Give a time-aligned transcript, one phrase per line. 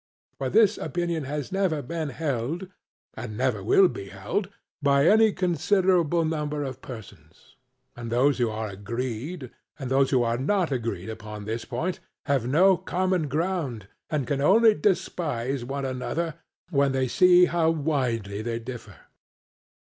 [0.39, 2.67] For this opinion has never been held,
[3.13, 4.49] and never will be held,
[4.81, 7.55] by any considerable number of persons;
[7.95, 12.47] and those who are agreed and those who are not agreed upon this point have
[12.47, 16.33] no common ground, and can only despise one another
[16.71, 18.95] when they see how widely they differ.